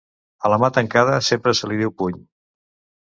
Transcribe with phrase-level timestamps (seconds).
[0.47, 2.21] A la mà tancada sempre se li diu puny.